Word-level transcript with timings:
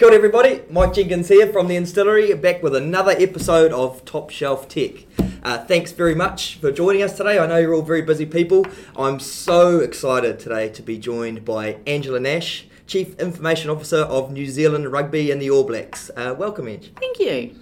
Kia 0.00 0.08
ora 0.08 0.16
everybody, 0.16 0.62
Mike 0.70 0.94
Jenkins 0.94 1.28
here 1.28 1.46
from 1.46 1.68
the 1.68 1.76
Instillery, 1.76 2.32
back 2.32 2.62
with 2.62 2.74
another 2.74 3.10
episode 3.10 3.70
of 3.70 4.02
Top 4.06 4.30
Shelf 4.30 4.66
Tech. 4.66 5.04
Uh, 5.42 5.62
thanks 5.66 5.92
very 5.92 6.14
much 6.14 6.56
for 6.56 6.72
joining 6.72 7.02
us 7.02 7.18
today. 7.18 7.38
I 7.38 7.46
know 7.46 7.58
you're 7.58 7.74
all 7.74 7.82
very 7.82 8.00
busy 8.00 8.24
people. 8.24 8.64
I'm 8.96 9.20
so 9.20 9.80
excited 9.80 10.38
today 10.38 10.70
to 10.70 10.80
be 10.80 10.96
joined 10.96 11.44
by 11.44 11.80
Angela 11.86 12.18
Nash, 12.18 12.66
Chief 12.86 13.14
Information 13.20 13.68
Officer 13.68 13.98
of 13.98 14.32
New 14.32 14.46
Zealand 14.46 14.90
Rugby 14.90 15.30
and 15.30 15.38
the 15.38 15.50
All 15.50 15.64
Blacks. 15.64 16.10
Uh, 16.16 16.34
welcome, 16.34 16.66
Ange. 16.66 16.92
Thank 16.98 17.18
you. 17.18 17.56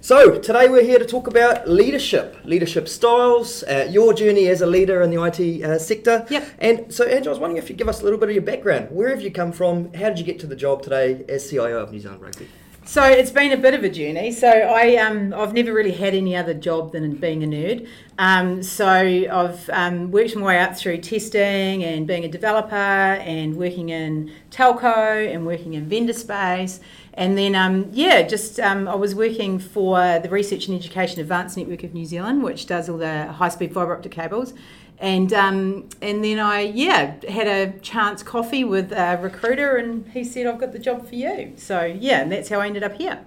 So, 0.00 0.38
today 0.38 0.68
we're 0.68 0.82
here 0.82 0.98
to 0.98 1.06
talk 1.06 1.28
about 1.28 1.68
leadership, 1.68 2.36
leadership 2.44 2.88
styles, 2.88 3.62
uh, 3.62 3.88
your 3.88 4.12
journey 4.12 4.48
as 4.48 4.60
a 4.60 4.66
leader 4.66 5.00
in 5.00 5.10
the 5.10 5.24
IT 5.24 5.62
uh, 5.62 5.78
sector. 5.78 6.26
Yep. 6.28 6.48
And 6.58 6.92
so, 6.92 7.04
Angela, 7.04 7.30
I 7.30 7.34
was 7.34 7.38
wondering 7.38 7.62
if 7.62 7.70
you 7.70 7.76
give 7.76 7.88
us 7.88 8.00
a 8.00 8.04
little 8.04 8.18
bit 8.18 8.28
of 8.28 8.34
your 8.34 8.44
background. 8.44 8.88
Where 8.90 9.10
have 9.10 9.22
you 9.22 9.30
come 9.30 9.52
from? 9.52 9.94
How 9.94 10.08
did 10.08 10.18
you 10.18 10.24
get 10.24 10.40
to 10.40 10.46
the 10.46 10.56
job 10.56 10.82
today 10.82 11.24
as 11.28 11.48
CIO 11.48 11.80
of 11.80 11.92
New 11.92 12.00
Zealand 12.00 12.20
Rugby? 12.20 12.48
So 12.84 13.04
it's 13.04 13.30
been 13.30 13.52
a 13.52 13.56
bit 13.56 13.74
of 13.74 13.84
a 13.84 13.88
journey. 13.88 14.32
So 14.32 14.48
I 14.48 14.96
um, 14.96 15.32
I've 15.32 15.54
never 15.54 15.72
really 15.72 15.92
had 15.92 16.14
any 16.14 16.34
other 16.36 16.52
job 16.52 16.90
than 16.92 17.14
being 17.14 17.44
a 17.44 17.46
nerd. 17.46 17.88
Um, 18.18 18.62
so 18.62 18.86
I've 18.86 19.70
um, 19.70 20.10
worked 20.10 20.34
my 20.34 20.42
way 20.42 20.58
up 20.58 20.76
through 20.76 20.98
testing 20.98 21.84
and 21.84 22.08
being 22.08 22.24
a 22.24 22.28
developer 22.28 22.74
and 22.74 23.56
working 23.56 23.90
in 23.90 24.32
telco 24.50 25.32
and 25.32 25.46
working 25.46 25.74
in 25.74 25.88
vendor 25.88 26.12
space. 26.12 26.80
And 27.14 27.38
then, 27.38 27.54
um, 27.54 27.90
yeah, 27.92 28.22
just 28.22 28.58
um, 28.58 28.88
I 28.88 28.94
was 28.96 29.14
working 29.14 29.58
for 29.58 30.18
the 30.18 30.28
Research 30.28 30.66
and 30.66 30.76
Education 30.76 31.20
Advanced 31.20 31.56
Network 31.56 31.84
of 31.84 31.94
New 31.94 32.06
Zealand, 32.06 32.42
which 32.42 32.66
does 32.66 32.88
all 32.88 32.98
the 32.98 33.26
high 33.26 33.50
speed 33.50 33.72
fibre 33.72 33.94
optic 33.94 34.12
cables. 34.12 34.54
And 35.02 35.32
um, 35.32 35.88
and 36.00 36.24
then 36.24 36.38
I 36.38 36.60
yeah 36.60 37.16
had 37.28 37.48
a 37.48 37.76
chance 37.80 38.22
coffee 38.22 38.62
with 38.62 38.92
a 38.92 39.18
recruiter, 39.20 39.76
and 39.76 40.06
he 40.08 40.22
said 40.22 40.46
I've 40.46 40.58
got 40.60 40.72
the 40.72 40.78
job 40.78 41.08
for 41.08 41.16
you. 41.16 41.54
So 41.56 41.84
yeah, 41.84 42.22
and 42.22 42.30
that's 42.30 42.48
how 42.48 42.60
I 42.60 42.66
ended 42.66 42.84
up 42.84 42.94
here. 42.96 43.18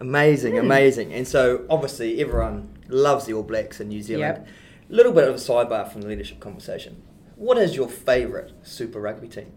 Amazing, 0.00 0.54
Hmm. 0.54 0.60
amazing. 0.60 1.12
And 1.12 1.26
so, 1.28 1.66
obviously, 1.68 2.20
everyone 2.20 2.68
loves 2.88 3.26
the 3.26 3.34
All 3.34 3.42
Blacks 3.42 3.78
in 3.80 3.88
New 3.88 4.00
Zealand. 4.00 4.38
Yep. 4.38 4.48
A 4.90 4.94
little 4.94 5.12
bit 5.12 5.28
of 5.28 5.34
a 5.34 5.38
sidebar 5.38 5.90
from 5.92 6.00
the 6.02 6.08
leadership 6.08 6.40
conversation. 6.40 7.02
What 7.36 7.58
is 7.58 7.76
your 7.76 7.88
favourite 7.88 8.52
Super 8.62 9.00
Rugby 9.00 9.28
team? 9.28 9.52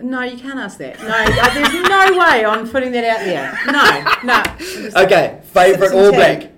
No, 0.00 0.22
you 0.22 0.36
can't 0.38 0.58
ask 0.58 0.78
that. 0.78 0.98
No, 1.00 1.06
uh, 1.08 1.54
there's 1.54 1.88
no 1.88 2.18
way 2.18 2.44
I'm 2.44 2.68
putting 2.68 2.90
that 2.92 3.04
out 3.04 3.20
there. 3.20 3.58
No, 4.24 4.92
no. 4.92 5.02
Okay, 5.04 5.40
favourite 5.44 5.92
All. 5.92 6.10
Black. 6.12 6.50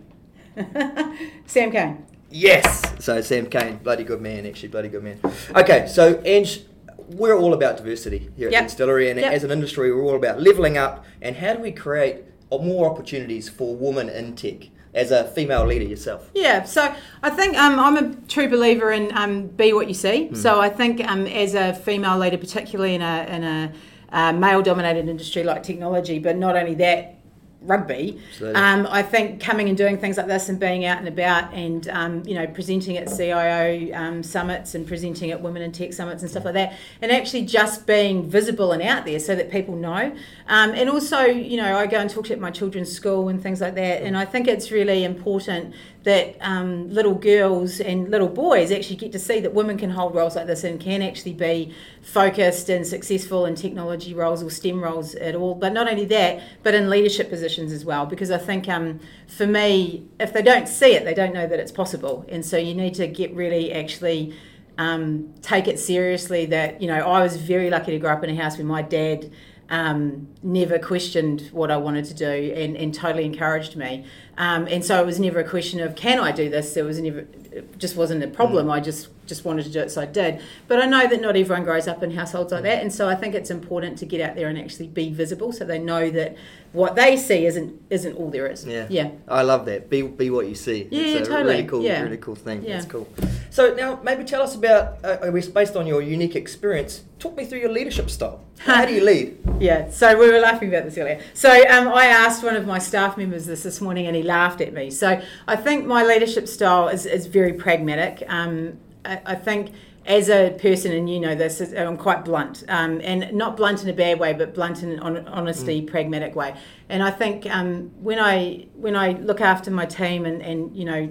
Sam 1.47 1.70
Cane. 1.70 2.07
Yes. 2.31 2.83
So 3.05 3.21
Sam 3.21 3.47
Cane, 3.47 3.79
bloody 3.83 4.05
good 4.05 4.21
man, 4.21 4.47
actually, 4.47 4.69
bloody 4.69 4.89
good 4.89 5.05
man. 5.05 5.21
Okay, 5.55 5.87
so 5.87 6.21
Ange, 6.25 6.63
we're 7.11 7.37
all 7.37 7.55
about 7.55 7.77
diversity 7.77 8.31
here 8.37 8.49
at 8.49 8.53
Yep. 8.53 8.61
the 8.61 8.65
Instillery, 8.65 9.11
and 9.11 9.21
Yep. 9.21 9.33
as 9.33 9.45
an 9.45 9.51
industry, 9.51 9.93
we're 9.93 10.03
all 10.03 10.17
about 10.17 10.41
leveling 10.41 10.77
up 10.77 11.05
and 11.23 11.37
how 11.37 11.55
do 11.55 11.63
we 11.63 11.71
create 11.73 12.25
more 12.51 12.91
opportunities 12.91 13.49
for 13.49 13.75
women 13.75 14.09
in 14.09 14.35
tech 14.35 14.69
as 14.95 15.11
a 15.11 15.25
female 15.25 15.67
leader 15.67 15.85
yourself. 15.85 16.31
Yeah, 16.35 16.65
so 16.65 16.93
I 17.23 17.31
think 17.31 17.57
um, 17.57 17.79
I'm 17.79 17.97
a 17.97 18.15
true 18.29 18.49
believer 18.49 18.91
in 18.93 19.15
um, 19.17 19.47
be 19.49 19.73
what 19.73 19.89
you 19.89 19.95
see. 19.95 20.31
So 20.35 20.61
I 20.61 20.71
think 20.71 21.07
um, 21.07 21.27
as 21.27 21.55
a 21.55 21.75
female 21.75 22.19
leader, 22.19 22.39
particularly 22.39 22.95
in 22.95 23.03
a, 23.03 23.27
in 23.29 23.45
a 23.45 23.73
uh, 24.11 24.33
male-dominated 24.33 25.09
industry 25.09 25.43
like 25.45 25.63
technology, 25.63 26.19
but 26.19 26.37
not 26.37 26.57
only 26.57 26.75
that, 26.77 27.16
rugby. 27.61 28.21
Um, 28.55 28.87
I 28.89 29.03
think 29.03 29.41
coming 29.41 29.69
and 29.69 29.77
doing 29.77 29.99
things 29.99 30.17
like 30.17 30.27
this 30.27 30.49
and 30.49 30.59
being 30.59 30.85
out 30.85 30.99
and 30.99 31.09
about 31.09 31.53
and 31.53 31.89
um, 31.89 32.23
you 32.25 32.35
know 32.35 32.47
presenting 32.47 32.97
at 32.97 33.09
CIO 33.09 33.93
um, 33.95 34.23
summits 34.23 34.75
and 34.75 34.87
presenting 34.87 35.31
at 35.31 35.41
Women 35.41 35.63
in 35.63 35.73
Tech 35.73 35.93
summits 35.93 36.23
and 36.23 36.31
stuff 36.31 36.45
like 36.45 36.55
that, 36.55 36.75
and 37.03 37.11
actually 37.11 37.45
just 37.45 37.87
being 37.87 38.29
visible 38.29 38.73
and 38.73 38.83
out 38.83 39.05
there 39.05 39.19
so 39.19 39.35
that 39.35 39.51
people 39.51 39.75
know. 39.75 40.15
Um, 40.48 40.71
and 40.71 40.89
also, 40.89 41.23
you 41.23 41.57
know, 41.57 41.77
I 41.77 41.87
go 41.87 41.98
and 41.98 42.09
talk 42.09 42.31
at 42.31 42.39
my 42.39 42.51
children's 42.51 42.93
school 42.93 43.29
and 43.29 43.43
things 43.43 43.61
like 43.61 43.75
that, 43.75 44.03
and 44.03 44.17
I 44.17 44.25
think 44.25 44.48
it's 44.48 44.70
really 44.70 45.05
important 45.05 45.75
that 46.07 46.37
um, 46.41 46.89
little 46.89 47.15
girls 47.15 47.81
and 47.81 48.08
little 48.13 48.29
boys 48.29 48.70
actually 48.70 48.95
get 48.95 49.11
to 49.11 49.19
see 49.19 49.41
that 49.41 49.53
women 49.53 49.77
can 49.77 49.91
hold 49.91 50.14
roles 50.14 50.36
like 50.36 50.47
this 50.47 50.63
and 50.63 50.79
can 50.79 51.03
actually 51.03 51.33
be 51.33 51.75
focused 52.01 52.69
and 52.69 52.86
successful 52.86 53.45
in 53.45 53.57
technology 53.57 54.14
roles 54.14 54.41
or 54.41 54.48
STEM 54.48 54.80
roles 54.80 55.17
at 55.17 55.35
all. 55.35 55.57
But 55.57 55.73
not 55.73 55.89
only 55.89 56.05
that, 56.05 56.45
but 56.63 56.75
in 56.75 56.89
leadership 56.89 57.29
positions 57.29 57.73
as 57.73 57.85
well. 57.85 58.07
Because 58.07 58.30
I 58.30 58.39
think 58.39 58.69
um, 58.69 59.01
for 59.27 59.48
me, 59.48 60.07
if 60.20 60.33
they 60.33 60.42
don't 60.42 60.69
see 60.69 60.95
it, 60.95 61.05
they 61.05 61.13
don't 61.13 61.35
know 61.35 61.48
that 61.48 61.58
it's 61.58 61.73
possible. 61.73 62.25
And 62.29 62.47
so 62.47 62.57
you 62.57 62.75
need 62.75 62.95
to 62.95 63.09
get 63.09 63.35
really 63.35 63.73
actually 63.73 64.33
um, 64.79 65.35
take 65.42 65.67
it 65.67 65.80
seriously 65.80 66.47
that, 66.47 66.80
you 66.80 66.86
know, 66.86 67.01
I 67.05 67.20
was 67.20 67.36
very 67.36 67.69
lucky 67.69 67.91
to 67.91 67.98
grow 67.98 68.13
up 68.13 68.23
in 68.23 68.30
a 68.30 68.41
house 68.41 68.59
where 68.59 68.67
my 68.67 68.83
dad 68.83 69.29
um, 69.70 70.29
never 70.42 70.79
questioned 70.79 71.48
what 71.53 71.70
I 71.70 71.77
wanted 71.77 72.05
to 72.05 72.14
do 72.14 72.53
and, 72.55 72.77
and 72.77 72.95
totally 72.95 73.25
encouraged 73.25 73.77
me. 73.77 74.05
Um, 74.39 74.67
and 74.69 74.85
so 74.85 75.01
it 75.01 75.07
was 75.07 75.19
never 75.19 75.41
a 75.41 75.48
question 75.48 75.80
of 75.80 75.97
can 75.97 76.19
I 76.20 76.30
do 76.33 76.51
this. 76.51 76.74
There 76.74 76.85
was 76.85 77.01
never, 77.01 77.20
it 77.52 77.79
just 77.79 77.97
wasn't 77.97 78.23
a 78.23 78.29
problem. 78.29 78.70
I 78.70 78.80
just 78.80 79.08
just 79.27 79.45
wanted 79.45 79.64
to 79.64 79.70
do 79.70 79.80
it, 79.80 79.91
so 79.91 80.02
I 80.02 80.07
did. 80.07 80.41
But 80.69 80.80
I 80.80 80.86
know 80.86 81.07
that 81.08 81.20
not 81.20 81.36
everyone 81.36 81.64
grows 81.64 81.89
up 81.89 82.02
in 82.02 82.13
households 82.13 82.52
like 82.52 82.63
that, 82.63 82.83
and 82.83 82.92
so 82.92 83.08
I 83.08 83.14
think 83.14 83.35
it's 83.35 83.51
important 83.51 83.98
to 83.98 84.07
get 84.07 84.20
out 84.20 84.36
there 84.36 84.48
and 84.48 84.58
actually 84.58 84.89
be 84.89 85.11
visible, 85.13 85.52
so 85.52 85.64
they 85.64 85.79
know 85.79 86.11
that 86.11 86.36
what 86.73 86.95
they 86.95 87.17
see 87.17 87.47
isn't 87.47 87.80
isn't 87.91 88.14
all 88.17 88.30
there 88.30 88.47
is. 88.47 88.64
Yeah. 88.67 88.86
yeah. 88.91 89.11
I 89.27 89.42
love 89.42 89.64
that. 89.67 89.89
Be, 89.89 90.02
be 90.02 90.30
what 90.30 90.47
you 90.47 90.55
see. 90.55 90.86
Yeah, 90.91 91.01
it's 91.03 91.29
a 91.29 91.30
totally. 91.30 91.55
really 91.55 91.68
cool, 91.68 91.83
Yeah. 91.83 92.03
really 92.03 92.18
cool 92.18 92.35
thing. 92.35 92.63
Yeah. 92.63 92.74
That's 92.74 92.86
cool. 92.86 93.08
So 93.51 93.74
now 93.74 93.98
maybe 94.03 94.24
tell 94.24 94.42
us 94.42 94.55
about, 94.55 95.03
uh, 95.03 95.17
I 95.23 95.30
guess 95.30 95.48
based 95.48 95.77
on 95.77 95.86
your 95.86 96.03
unique 96.03 96.36
experience, 96.36 97.05
talk 97.18 97.35
me 97.35 97.47
through 97.47 97.61
your 97.61 97.73
leadership 97.73 98.11
style. 98.11 98.45
How 98.58 98.85
do 98.85 98.92
you 98.92 99.03
lead? 99.03 99.39
Yeah, 99.58 99.91
so 99.91 100.18
we 100.18 100.30
were 100.30 100.39
laughing 100.39 100.68
about 100.68 100.85
this 100.85 100.98
earlier. 100.98 101.23
So 101.33 101.51
um, 101.70 101.89
I 101.89 102.07
asked 102.07 102.45
one 102.45 102.57
of 102.57 102.67
my 102.67 102.79
staff 102.79 103.17
members 103.17 103.47
this 103.47 103.63
this 103.63 103.80
morning 103.80 104.07
and 104.07 104.14
he 104.14 104.23
laughed 104.27 104.61
at 104.61 104.73
me. 104.73 104.91
So 104.91 105.20
I 105.47 105.57
think 105.57 105.87
my 105.87 106.05
leadership 106.05 106.48
style 106.48 106.89
is, 106.89 107.07
is 107.07 107.27
very 107.27 107.53
pragmatic. 107.55 108.23
Um, 108.29 108.79
I, 109.05 109.20
I 109.27 109.35
think 109.35 109.73
as 110.07 110.29
a 110.29 110.51
person, 110.61 110.92
and 110.92 111.11
you 111.11 111.19
know 111.19 111.35
this, 111.35 111.61
I'm 111.61 111.97
quite 111.97 112.25
blunt, 112.25 112.63
um, 112.69 113.01
and 113.03 113.33
not 113.33 113.57
blunt 113.57 113.83
in 113.83 113.89
a 113.89 113.92
bad 113.92 114.20
way, 114.20 114.33
but 114.33 114.55
blunt 114.55 114.83
in 114.83 114.92
an 114.92 114.98
hon- 114.98 115.29
honesty, 115.29 115.83
pragmatic 115.83 116.36
way. 116.36 116.55
And 116.89 117.03
I 117.03 117.11
think 117.11 117.47
um, 117.47 117.91
when 118.01 118.20
I 118.20 118.67
when 118.77 118.95
I 118.95 119.13
look 119.13 119.41
after 119.41 119.70
my 119.70 119.85
team 119.85 120.25
and, 120.25 120.42
and 120.42 120.77
you 120.77 120.85
know 120.85 121.11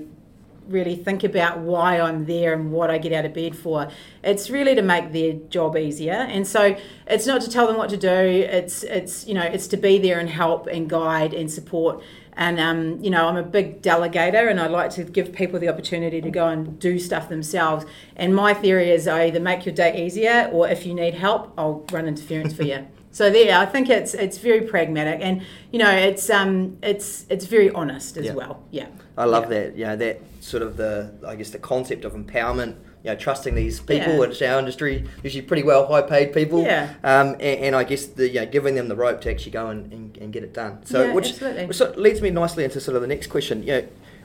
really 0.68 0.96
think 0.96 1.24
about 1.24 1.60
why 1.60 2.00
I'm 2.00 2.26
there 2.26 2.54
and 2.54 2.72
what 2.72 2.90
I 2.90 2.98
get 2.98 3.14
out 3.14 3.26
of 3.26 3.34
bed 3.34 3.56
for. 3.56 3.90
It's 4.24 4.50
really 4.50 4.76
to 4.76 4.82
make 4.82 5.12
their 5.12 5.34
job 5.50 5.78
easier. 5.78 6.14
And 6.14 6.48
so 6.48 6.76
it's 7.08 7.28
not 7.28 7.42
to 7.42 7.50
tell 7.50 7.68
them 7.68 7.78
what 7.78 7.90
to 7.92 7.98
do. 7.98 8.08
It's 8.10 8.84
it's 8.84 9.28
you 9.28 9.34
know 9.34 9.44
it's 9.44 9.68
to 9.68 9.78
be 9.78 9.98
there 10.00 10.20
and 10.20 10.30
help 10.30 10.68
and 10.68 10.90
guide 10.90 11.34
and 11.34 11.52
support. 11.52 12.02
And 12.38 12.60
um, 12.60 13.00
you 13.04 13.10
know 13.10 13.28
I'm 13.28 13.38
a 13.38 13.44
big 13.44 13.82
delegator 13.82 14.50
and 14.50 14.60
I 14.60 14.68
like 14.68 14.92
to 14.92 15.04
give 15.04 15.32
people 15.34 15.60
the 15.60 15.70
opportunity 15.70 16.22
to 16.22 16.30
go 16.30 16.48
and 16.48 16.78
do 16.80 17.00
stuff 17.00 17.30
themselves. 17.30 17.86
And 18.16 18.36
my 18.36 18.54
theory 18.54 18.92
is 18.92 19.08
I 19.08 19.26
either 19.28 19.40
make 19.40 19.66
your 19.66 19.74
day 19.76 20.06
easier 20.06 20.50
or 20.52 20.68
if 20.68 20.86
you 20.86 20.94
need 20.94 21.14
help, 21.14 21.54
I'll 21.58 21.86
run 21.92 22.08
interference 22.08 22.54
for 22.54 22.64
you. 22.64 22.86
So 23.16 23.30
there, 23.30 23.58
I 23.58 23.66
think 23.66 23.90
it's 23.90 24.14
it's 24.14 24.40
very 24.40 24.64
pragmatic, 24.64 25.22
and 25.22 25.42
you 25.72 25.80
know 25.80 25.90
it's 25.90 26.30
um 26.30 26.78
it's 26.84 27.26
it's 27.30 27.46
very 27.46 27.70
honest 27.72 28.18
as 28.18 28.26
Yeah. 28.26 28.34
well. 28.34 28.62
Yeah. 28.72 28.88
I 29.18 29.24
love 29.24 29.44
Yeah. 29.44 29.50
that. 29.60 29.78
You 29.78 29.86
know, 29.86 29.96
that 29.96 30.20
sort 30.42 30.62
of 30.62 30.76
the, 30.76 31.14
I 31.26 31.36
guess, 31.38 31.52
the 31.52 31.58
concept 31.60 32.04
of 32.04 32.12
empowerment. 32.14 32.76
You 33.06 33.12
know, 33.12 33.18
trusting 33.18 33.54
these 33.54 33.80
people, 33.80 34.14
Yeah. 34.14 34.18
which 34.20 34.42
our 34.42 34.58
industry 34.58 35.04
usually 35.22 35.44
pretty 35.44 35.62
well 35.62 35.86
high 35.86 36.02
paid 36.02 36.34
people. 36.34 36.64
Yeah. 36.64 36.90
Um, 37.04 37.34
and, 37.34 37.42
and 37.42 37.76
I 37.76 37.84
guess 37.84 38.08
the 38.08 38.28
you 38.28 38.40
know, 38.40 38.48
giving 38.48 38.74
them 38.74 38.88
the 38.88 38.96
rope 38.96 39.22
to 39.22 39.30
actually 39.30 39.52
go 39.52 39.68
and, 39.68 39.94
and, 39.94 40.18
and 40.18 40.34
get 40.34 40.44
it 40.44 40.54
done. 40.56 40.84
So 40.88 41.04
Yeah, 41.06 41.14
which, 41.14 41.30
absolutely. 41.30 41.68
which 41.68 41.78
sort 41.78 41.92
of 41.92 41.98
leads 41.98 42.20
me 42.20 42.32
nicely 42.32 42.64
into 42.64 42.82
sort 42.82 42.96
of 42.96 43.04
the 43.04 43.08
next 43.08 43.28
question. 43.28 43.62
You 43.62 43.74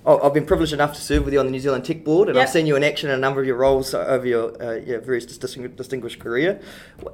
know, 0.06 0.18
I've 0.22 0.32
been 0.32 0.46
privileged 0.46 0.72
enough 0.72 0.94
to 0.94 1.00
serve 1.02 1.26
with 1.26 1.34
you 1.34 1.40
on 1.40 1.44
the 1.44 1.52
New 1.52 1.60
Zealand 1.60 1.84
Tech 1.84 2.04
Board, 2.04 2.30
and 2.30 2.38
I've 2.38 2.48
seen 2.48 2.64
you 2.66 2.74
in 2.74 2.82
action 2.82 3.10
in 3.10 3.16
a 3.16 3.18
number 3.18 3.38
of 3.42 3.46
your 3.46 3.56
roles 3.58 3.92
over 3.92 4.26
your, 4.26 4.62
uh, 4.62 4.76
your 4.76 4.98
various 5.00 5.26
dis- 5.26 5.36
distinguished 5.76 6.18
career. 6.18 6.58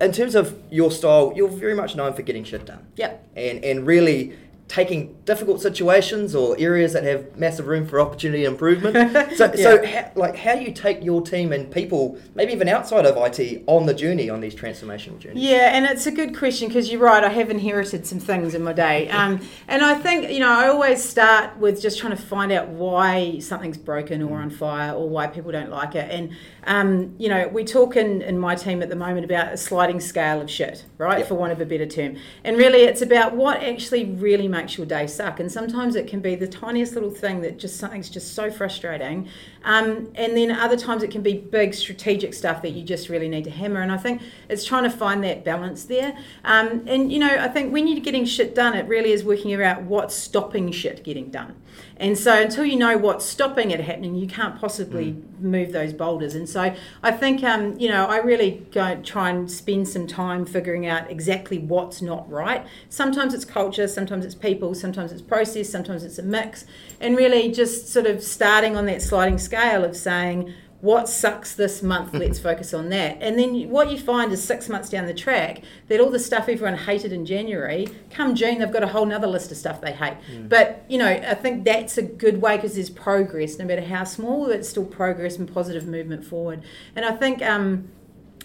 In 0.01 0.13
terms 0.13 0.37
of 0.37 0.57
your 0.71 0.93
style, 0.93 1.33
you're 1.35 1.49
very 1.49 1.75
much 1.75 1.97
known 1.97 2.13
for 2.13 2.23
getting 2.23 2.45
shit 2.45 2.65
done 2.65 2.87
Yep. 2.95 3.25
and 3.35 3.65
and 3.65 3.87
really 3.89 4.35
taking 4.69 5.15
difficult 5.25 5.61
situations 5.63 6.35
or 6.35 6.57
areas 6.59 6.93
that 6.93 7.05
have 7.05 7.37
massive 7.37 7.69
room 7.69 7.87
for 7.87 8.01
opportunity 8.01 8.45
and 8.45 8.55
improvement. 8.55 8.97
So, 9.37 9.53
so 9.55 9.81
Yeah. 9.83 9.87
how, 10.03 10.11
like, 10.21 10.35
how 10.37 10.57
do 10.57 10.63
you 10.63 10.73
take 10.73 11.05
your 11.05 11.23
team 11.23 11.53
and 11.53 11.71
people, 11.71 12.19
maybe 12.35 12.53
even 12.53 12.69
outside 12.69 13.07
of 13.07 13.17
IT, 13.17 13.63
on 13.69 13.87
the 13.87 13.95
journey 13.95 14.29
on 14.29 14.41
these 14.41 14.57
transformational 14.57 15.21
journeys? 15.21 15.45
Yeah, 15.45 15.71
and 15.73 15.87
it's 15.87 16.07
a 16.07 16.11
good 16.11 16.37
question 16.37 16.67
because 16.67 16.91
you're 16.91 17.01
right. 17.01 17.23
I 17.23 17.29
have 17.29 17.49
inherited 17.49 18.07
some 18.07 18.19
things 18.19 18.55
in 18.57 18.65
my 18.65 18.73
day, 18.73 19.09
um, 19.11 19.41
and 19.69 19.83
I 19.85 19.95
think 19.95 20.31
you 20.31 20.41
know 20.41 20.51
I 20.51 20.67
always 20.69 21.03
start 21.03 21.57
with 21.59 21.81
just 21.81 21.99
trying 22.01 22.17
to 22.17 22.21
find 22.23 22.51
out 22.51 22.69
why 22.69 23.39
something's 23.39 23.79
broken 23.79 24.21
or 24.23 24.39
on 24.41 24.51
fire 24.51 24.93
or 24.93 25.09
why 25.09 25.29
people 25.29 25.53
don't 25.53 25.71
like 25.71 25.95
it. 25.95 26.11
And 26.11 26.31
um, 26.67 27.15
you 27.19 27.29
know, 27.29 27.47
we 27.47 27.63
talk 27.63 27.95
in, 27.97 28.21
in 28.23 28.37
my 28.37 28.57
team 28.57 28.83
at 28.83 28.89
the 28.89 28.97
moment 28.97 29.25
about 29.25 29.53
a 29.53 29.57
sliding 29.57 30.01
scale 30.01 30.41
of 30.41 30.51
shit, 30.51 30.85
right, 30.99 31.19
Yep. 31.21 31.29
for 31.29 31.35
want 31.37 31.53
of 31.53 31.61
a 31.61 31.65
better 31.67 31.87
term. 31.87 32.17
And 32.43 32.57
really, 32.57 32.81
it's 32.81 33.03
about 33.03 33.37
what 33.37 33.63
actually 33.63 34.07
really 34.07 34.49
makes 34.57 34.77
your 34.77 34.87
day 34.87 35.07
suck. 35.07 35.41
And 35.41 35.51
sometimes 35.51 35.97
it 35.97 36.07
can 36.09 36.21
be 36.21 36.35
the 36.35 36.49
tiniest 36.49 36.95
little 36.95 37.11
thing 37.11 37.43
that 37.43 37.59
just 37.59 37.77
something's 37.77 38.11
just 38.11 38.35
so 38.35 38.51
frustrating. 38.51 39.29
Um, 39.65 39.89
and 40.15 40.37
then 40.37 40.51
other 40.51 40.77
times 40.77 41.03
it 41.03 41.11
can 41.11 41.23
be 41.23 41.35
big 41.39 41.75
strategic 41.75 42.33
stuff 42.35 42.63
that 42.63 42.71
you 42.71 42.83
just 42.83 43.09
really 43.09 43.29
need 43.29 43.45
to 43.45 43.51
hammer. 43.51 43.81
And 43.83 43.93
I 43.93 43.99
think 43.99 44.23
it's 44.49 44.65
trying 44.65 44.85
to 44.85 44.91
find 44.91 45.23
that 45.25 45.45
balance 45.45 45.85
there. 45.85 46.17
Um, 46.45 46.85
and, 46.87 47.13
you 47.13 47.19
know, 47.19 47.35
I 47.47 47.49
think 47.49 47.73
when 47.73 47.87
you're 47.87 48.01
getting 48.01 48.25
shit 48.25 48.55
done, 48.55 48.75
it 48.75 48.87
really 48.87 49.13
is 49.13 49.25
working 49.25 49.53
out 49.63 49.83
what's 49.83 50.15
stopping 50.15 50.71
shit 50.73 51.05
getting 51.05 51.31
done. 51.31 51.55
And 51.99 52.17
so 52.19 52.33
until 52.43 52.65
you 52.65 52.77
know 52.77 52.97
what's 52.99 53.25
stopping 53.25 53.71
it 53.71 53.81
happening, 53.81 54.15
you 54.15 54.27
can't 54.27 54.59
possibly 54.59 55.13
mm. 55.13 55.41
move 55.41 55.73
those 55.73 55.93
boulders. 55.93 56.35
And 56.35 56.49
so 56.49 56.75
I 57.03 57.13
think, 57.13 57.43
um, 57.43 57.79
you 57.79 57.89
know, 57.89 58.07
I 58.07 58.19
really 58.19 58.67
go 58.73 59.01
try 59.03 59.31
and 59.31 59.51
spend 59.51 59.89
some 59.89 60.07
time 60.07 60.45
figuring 60.45 60.87
out 60.87 61.11
exactly 61.11 61.59
what's 61.59 62.03
not 62.03 62.31
right. 62.31 62.67
Sometimes 62.91 63.33
it's 63.33 63.47
culture, 63.47 63.89
sometimes 63.89 64.25
it's 64.25 64.35
people, 64.35 64.46
sometimes 64.75 65.13
it's 65.13 65.23
process, 65.23 65.69
sometimes 65.69 66.05
it's 66.05 66.19
a 66.19 66.23
mix. 66.23 66.65
And 67.01 67.17
really 67.17 67.51
just 67.51 67.89
sort 67.89 68.07
of 68.07 68.23
starting 68.23 68.77
on 68.77 68.87
that 68.87 69.03
sliding 69.03 69.39
scale 69.39 69.85
of 69.85 69.97
saying, 69.97 70.53
what 70.81 71.09
sucks 71.09 71.55
this 71.55 71.83
month 71.83 72.13
let's 72.15 72.39
focus 72.39 72.75
on 72.75 72.91
that 72.91 73.17
and 73.21 73.39
then 73.39 73.69
what 73.71 73.91
you 73.91 73.99
find 73.99 74.33
is 74.33 74.43
six 74.43 74.69
months 74.69 74.89
down 74.89 75.07
the 75.07 75.15
track 75.15 75.63
that 75.89 76.01
all 76.01 76.11
the 76.11 76.19
stuff 76.19 76.49
everyone 76.49 76.77
hated 76.77 77.13
in 77.13 77.25
january 77.25 77.89
come 78.11 78.35
june 78.35 78.59
they've 78.59 78.73
got 78.73 78.83
a 78.83 78.89
whole 78.89 79.07
nother 79.07 79.27
list 79.27 79.51
of 79.51 79.57
stuff 79.57 79.81
they 79.81 79.93
hate 79.93 80.17
mm. 80.31 80.49
but 80.49 80.85
you 80.89 80.99
know 80.99 81.07
i 81.07 81.35
think 81.35 81.65
that's 81.65 81.97
a 81.97 82.03
good 82.03 82.43
way 82.43 82.57
because 82.57 82.75
there's 82.75 82.91
progress 82.91 83.59
no 83.59 83.65
matter 83.65 83.83
how 83.83 84.05
small 84.05 84.51
it's 84.51 84.69
still 84.69 84.85
progress 84.85 85.39
and 85.39 85.53
positive 85.53 85.87
movement 85.87 86.25
forward 86.25 86.63
and 86.95 87.05
i 87.05 87.11
think 87.11 87.43
um, 87.43 87.89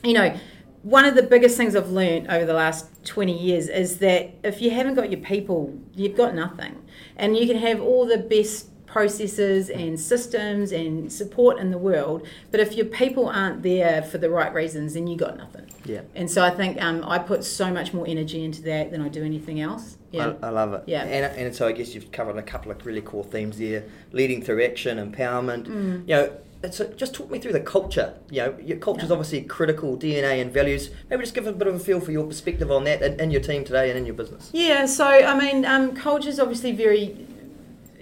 you 0.04 0.14
know 0.14 0.36
one 0.84 1.06
of 1.06 1.16
the 1.16 1.24
biggest 1.24 1.58
things 1.58 1.76
I've 1.76 1.92
learned 1.92 2.30
over 2.30 2.46
the 2.46 2.54
last 2.54 2.88
20 3.06 3.38
years 3.38 3.70
is 3.70 4.00
that 4.00 4.32
if 4.44 4.62
you 4.62 4.72
haven't 4.72 4.96
got 4.96 5.12
your 5.12 5.22
people, 5.22 5.78
you've 5.96 6.18
got 6.18 6.34
nothing. 6.34 6.84
And 7.16 7.38
you 7.38 7.46
can 7.46 7.58
have 7.58 7.80
all 7.82 8.06
the 8.06 8.18
best 8.18 8.68
processes 8.92 9.70
and 9.70 9.98
systems 9.98 10.72
and 10.74 11.12
support 11.12 11.58
in 11.60 11.72
the 11.72 11.78
world, 11.78 12.28
but 12.52 12.60
if 12.60 12.76
your 12.76 12.86
people 12.86 13.30
aren't 13.30 13.64
there 13.64 14.02
for 14.02 14.18
the 14.18 14.30
right 14.30 14.54
reasons, 14.54 14.96
then 14.96 15.08
you 15.08 15.16
got 15.16 15.38
nothing. 15.38 15.66
Yeah. 15.86 16.02
And 16.14 16.30
so 16.30 16.44
I 16.44 16.50
think 16.50 16.82
um, 16.82 17.04
I 17.06 17.18
put 17.18 17.46
so 17.46 17.72
much 17.72 17.94
more 17.94 18.06
energy 18.06 18.44
into 18.44 18.62
that 18.64 18.92
than 18.92 19.02
I 19.02 19.08
do 19.08 19.24
anything 19.24 19.62
else. 19.62 19.98
Yeah. 20.12 20.34
I, 20.44 20.48
I 20.48 20.50
love 20.50 20.74
it. 20.74 20.84
Yeah. 20.88 21.04
And, 21.04 21.38
and 21.38 21.56
so 21.56 21.68
I 21.68 21.72
guess 21.72 21.96
you've 21.96 22.12
covered 22.12 22.38
a 22.38 22.44
couple 22.44 22.72
of 22.72 22.86
really 22.86 23.02
core 23.02 23.24
themes 23.24 23.58
there: 23.58 23.86
leading 24.12 24.44
through 24.44 24.64
action, 24.64 24.98
empowerment. 24.98 25.68
Mm. 25.68 26.02
You 26.08 26.16
know. 26.16 26.38
So 26.70 26.88
just 26.94 27.16
talk 27.16 27.32
me 27.32 27.40
through 27.40 27.54
the 27.54 27.60
culture. 27.60 28.14
You 28.30 28.42
know, 28.42 28.58
your 28.64 28.78
culture 28.78 29.04
is 29.04 29.10
yeah. 29.10 29.16
obviously 29.16 29.42
critical 29.42 29.98
DNA 29.98 30.42
and 30.42 30.52
values. 30.52 30.92
Maybe 31.10 31.24
just 31.24 31.34
give 31.34 31.48
a 31.48 31.54
bit 31.54 31.68
of 31.68 31.76
a 31.76 31.80
feel 31.80 32.00
for 32.00 32.12
your 32.12 32.26
perspective 32.26 32.72
on 32.72 32.84
that 32.84 33.02
and, 33.02 33.20
in 33.20 33.32
your 33.32 33.42
team 33.42 33.64
today 33.64 33.90
and 33.90 33.98
in 33.98 34.06
your 34.06 34.14
business. 34.14 34.52
Yeah. 34.54 34.86
So 34.86 35.06
I 35.06 35.38
mean, 35.38 35.66
um, 35.66 35.96
culture 35.96 36.30
is 36.30 36.40
obviously 36.40 36.72
very 36.74 37.28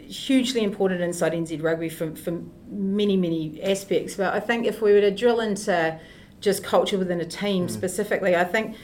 hugely 0.10 0.64
important 0.64 1.02
inside 1.02 1.34
NZ 1.34 1.62
Rugby 1.62 1.88
from, 1.88 2.16
from 2.16 2.52
many, 2.68 3.16
many 3.16 3.62
aspects. 3.62 4.16
But 4.16 4.34
I 4.34 4.40
think 4.40 4.66
if 4.66 4.82
we 4.82 4.92
were 4.92 5.02
to 5.02 5.12
drill 5.12 5.40
into 5.40 6.00
just 6.42 6.64
culture 6.64 6.98
within 6.98 7.22
a 7.22 7.26
team 7.26 7.68
mm. 7.68 7.70
specifically, 7.70 8.36
I 8.36 8.44
think 8.44 8.76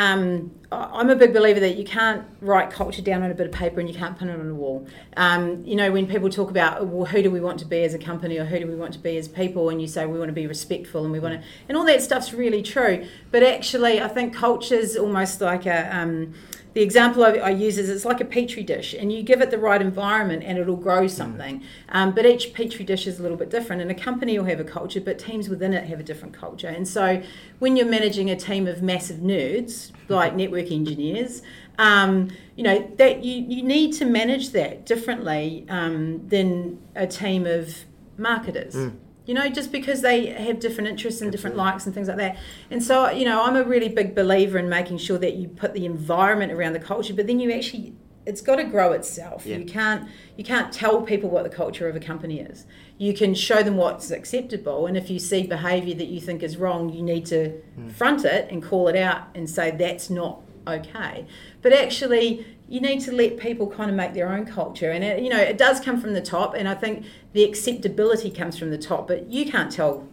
um, 0.00 0.50
I'm 0.72 1.10
a 1.10 1.14
big 1.14 1.34
believer 1.34 1.60
that 1.60 1.76
you 1.76 1.84
can't 1.84 2.24
write 2.40 2.70
culture 2.70 3.02
down 3.02 3.22
on 3.22 3.30
a 3.30 3.34
bit 3.34 3.46
of 3.46 3.52
paper 3.52 3.80
and 3.80 3.88
you 3.88 3.94
can't 3.94 4.18
pin 4.18 4.30
it 4.30 4.40
on 4.40 4.48
a 4.48 4.54
wall. 4.54 4.86
Um, 5.18 5.62
you 5.66 5.76
know, 5.76 5.92
when 5.92 6.06
people 6.06 6.30
talk 6.30 6.48
about 6.48 6.86
well, 6.86 7.04
who 7.04 7.22
do 7.22 7.30
we 7.30 7.38
want 7.38 7.58
to 7.58 7.66
be 7.66 7.82
as 7.82 7.92
a 7.92 7.98
company 7.98 8.38
or 8.38 8.46
who 8.46 8.58
do 8.60 8.66
we 8.66 8.76
want 8.76 8.94
to 8.94 8.98
be 8.98 9.18
as 9.18 9.28
people, 9.28 9.68
and 9.68 9.78
you 9.78 9.86
say 9.86 10.06
we 10.06 10.18
want 10.18 10.30
to 10.30 10.34
be 10.34 10.46
respectful 10.46 11.02
and 11.02 11.12
we 11.12 11.20
want 11.20 11.38
to, 11.38 11.46
and 11.68 11.76
all 11.76 11.84
that 11.84 12.00
stuff's 12.00 12.32
really 12.32 12.62
true. 12.62 13.06
But 13.30 13.42
actually, 13.42 14.00
I 14.00 14.08
think 14.08 14.34
culture 14.34 14.74
is 14.74 14.96
almost 14.96 15.42
like 15.42 15.66
a 15.66 15.94
um, 15.94 16.32
the 16.72 16.82
example 16.82 17.24
I, 17.24 17.30
I, 17.32 17.50
use 17.50 17.78
is 17.78 17.88
it's 17.88 18.04
like 18.04 18.20
a 18.20 18.24
petri 18.24 18.62
dish, 18.62 18.94
and 18.94 19.12
you 19.12 19.22
give 19.22 19.40
it 19.40 19.50
the 19.50 19.58
right 19.58 19.80
environment, 19.80 20.42
and 20.44 20.58
it'll 20.58 20.76
grow 20.76 21.02
mm. 21.02 21.10
something. 21.10 21.60
Mm. 21.60 21.64
Um, 21.88 22.14
but 22.14 22.24
each 22.26 22.54
petri 22.54 22.84
dish 22.84 23.06
is 23.06 23.18
a 23.18 23.22
little 23.22 23.36
bit 23.36 23.50
different, 23.50 23.82
and 23.82 23.90
a 23.90 23.94
company 23.94 24.38
will 24.38 24.46
have 24.46 24.60
a 24.60 24.64
culture, 24.64 25.00
but 25.00 25.18
teams 25.18 25.48
within 25.48 25.72
it 25.72 25.84
have 25.86 25.98
a 25.98 26.02
different 26.02 26.34
culture. 26.34 26.68
And 26.68 26.86
so, 26.86 27.22
when 27.58 27.76
you're 27.76 27.86
managing 27.86 28.30
a 28.30 28.36
team 28.36 28.66
of 28.66 28.82
massive 28.82 29.18
nerds 29.18 29.90
like 30.08 30.34
network 30.34 30.70
engineers, 30.70 31.42
um, 31.78 32.30
you 32.56 32.62
know 32.62 32.90
that 32.98 33.24
you, 33.24 33.44
you 33.48 33.62
need 33.62 33.92
to 33.94 34.04
manage 34.04 34.50
that 34.50 34.86
differently 34.86 35.66
um, 35.68 36.26
than 36.28 36.80
a 36.94 37.06
team 37.06 37.46
of 37.46 37.84
marketers. 38.16 38.74
Mm 38.74 38.96
you 39.26 39.34
know, 39.34 39.48
just 39.48 39.70
because 39.70 40.00
they 40.00 40.26
have 40.26 40.60
different 40.60 40.88
interests 40.88 41.20
and 41.20 41.30
different 41.30 41.56
likes 41.56 41.86
and 41.86 41.94
things 41.94 42.08
like 42.08 42.16
that. 42.16 42.36
And 42.70 42.82
so, 42.82 43.10
you 43.10 43.24
know, 43.24 43.42
I'm 43.42 43.56
a 43.56 43.64
really 43.64 43.88
big 43.88 44.14
believer 44.14 44.58
in 44.58 44.68
making 44.68 44.98
sure 44.98 45.18
that 45.18 45.34
you 45.34 45.48
put 45.48 45.74
the 45.74 45.86
environment 45.86 46.52
around 46.52 46.72
the 46.72 46.80
culture, 46.80 47.14
but 47.14 47.26
then 47.26 47.38
you 47.38 47.52
actually 47.52 47.94
it's 48.26 48.40
got 48.40 48.56
to 48.56 48.64
grow 48.64 48.92
itself. 48.92 49.46
Yeah. 49.46 49.56
You 49.56 49.64
can't 49.64 50.08
you 50.36 50.44
can't 50.44 50.72
tell 50.72 51.02
people 51.02 51.30
what 51.30 51.44
the 51.44 51.50
culture 51.50 51.88
of 51.88 51.96
a 51.96 52.00
company 52.00 52.40
is. 52.40 52.66
You 52.98 53.14
can 53.14 53.34
show 53.34 53.62
them 53.62 53.76
what's 53.76 54.10
acceptable, 54.10 54.86
and 54.86 54.96
if 54.96 55.10
you 55.10 55.18
see 55.18 55.46
behaviour 55.46 55.94
that 55.94 56.08
you 56.08 56.20
think 56.20 56.42
is 56.42 56.56
wrong, 56.56 56.90
you 56.90 57.02
need 57.02 57.26
to 57.26 57.60
mm. 57.78 57.92
front 57.92 58.24
it 58.24 58.50
and 58.50 58.62
call 58.62 58.88
it 58.88 58.96
out 58.96 59.28
and 59.34 59.48
say 59.48 59.70
that's 59.70 60.10
not 60.10 60.42
okay. 60.66 61.26
But 61.62 61.72
actually, 61.72 62.46
you 62.70 62.80
need 62.80 63.00
to 63.00 63.12
let 63.12 63.36
people 63.36 63.66
kind 63.66 63.90
of 63.90 63.96
make 63.96 64.14
their 64.14 64.32
own 64.32 64.46
culture, 64.46 64.92
and 64.92 65.02
it, 65.04 65.22
you 65.22 65.28
know 65.28 65.38
it 65.38 65.58
does 65.58 65.80
come 65.80 66.00
from 66.00 66.14
the 66.14 66.22
top, 66.22 66.54
and 66.54 66.68
I 66.68 66.74
think 66.74 67.04
the 67.32 67.44
acceptability 67.44 68.30
comes 68.30 68.56
from 68.56 68.70
the 68.70 68.78
top. 68.78 69.08
But 69.08 69.26
you 69.26 69.50
can't 69.50 69.70
tell 69.70 70.08